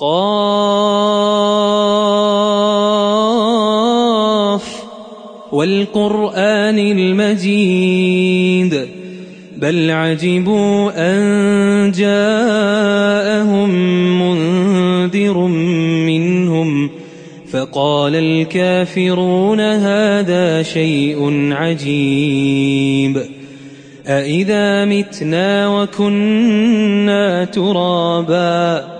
[0.00, 0.10] قاف
[5.52, 8.88] والقرآن المجيد
[9.56, 13.70] بل عجبوا أن جاءهم
[14.22, 15.38] منذر
[16.06, 16.90] منهم
[17.50, 23.22] فقال الكافرون هذا شيء عجيب
[24.06, 28.99] أإذا متنا وكنا ترابا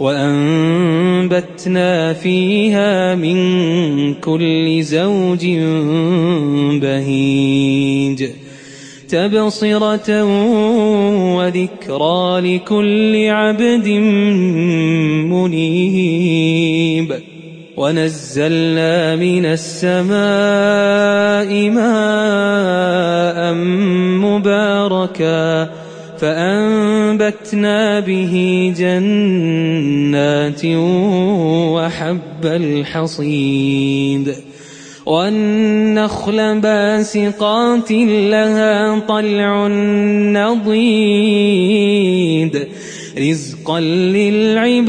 [0.00, 5.46] وأنبتنا فيها من كل زوج
[6.82, 8.28] بهيج
[9.08, 10.24] تبصرة
[11.36, 13.88] وذكرى لكل عبد
[15.32, 17.14] منيب
[17.76, 20.10] ونزلنا من السماء
[21.70, 23.54] ماء
[24.24, 25.70] مباركا
[26.20, 28.34] فأنبتنا به
[28.78, 30.64] جنات
[31.74, 34.34] وحب الحصيد
[35.06, 39.68] والنخل باسقات لها طلع
[41.18, 42.68] نضيد
[43.18, 44.88] رزقا للعباد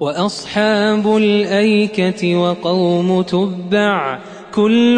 [0.00, 4.18] وأصحاب الأيكة وقوم تبع
[4.54, 4.96] كل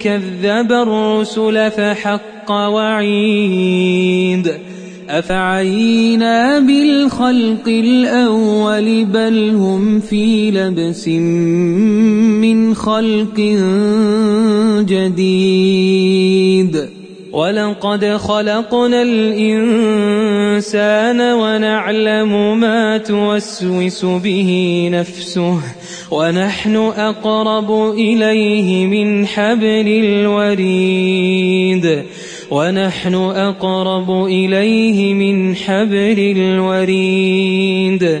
[0.00, 4.52] كذب الرسل فحق وعيد
[5.08, 13.40] أفعينا بالخلق الأول بل هم في لبس من خلق
[14.88, 16.88] جديد
[17.34, 20.40] ولقد خلقنا الإنسان
[21.20, 25.58] ونعلم ما توسوس به نفسه
[26.10, 32.02] ونحن أقرب إليه من حبل الوريد
[32.50, 38.20] ونحن أقرب إليه من حبل الوريد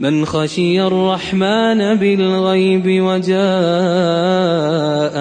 [0.00, 3.38] من خشي الرحمن بالغيب وجاء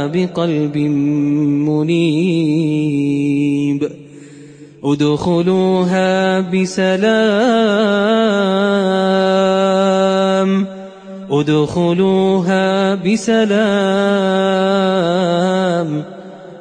[0.08, 0.78] بقلب
[1.68, 3.90] منيب.
[4.84, 7.04] ادخلوها بسلام.
[11.32, 13.54] ادخلوها بسلام.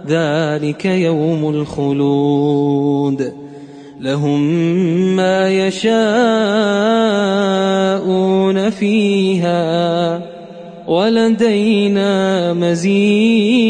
[0.09, 3.42] ذلك يوم الخلود.
[4.03, 4.41] لهم
[5.17, 6.01] ما يشاءون
[8.71, 10.23] فيها
[10.87, 13.63] ولدينا مزيد.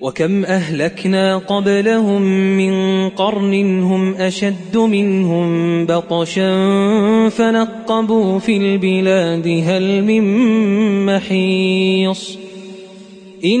[0.00, 2.22] وكم أهلكنا قبلهم
[2.56, 6.54] من قرن هم أشد منهم بطشا
[7.28, 10.24] فنقبوا في البلاد هل من
[11.06, 12.38] محيص.
[13.44, 13.60] إن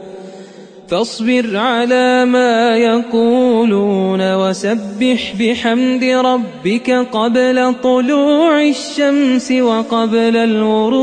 [0.91, 10.97] فاصبر على ما يقولون وسبح بحمد ربك قبل طلوع الشمس وقبل الغروب.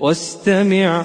[0.00, 1.04] واستمع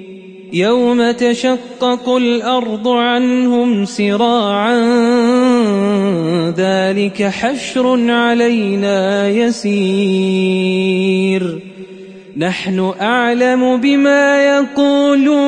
[0.53, 4.79] يوم تشقق الأرض عنهم سراعا
[6.57, 10.41] ذلك حشر علينا يسير.
[12.37, 15.41] نحن أعلم بما يقولون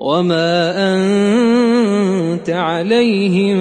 [0.00, 3.58] وما أنت عليهم